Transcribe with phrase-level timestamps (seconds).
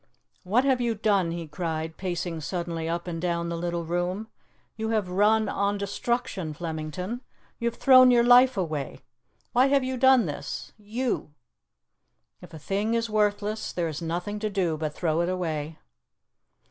[0.43, 4.29] "What have you done?" he cried, pacing suddenly up and down the little room.
[4.75, 7.21] "You have run on destruction, Flemington;
[7.59, 9.01] you have thrown your life away.
[9.53, 11.35] Why have you done this you?"
[12.41, 15.77] "If a thing is worthless, there is nothing to do but throw it away."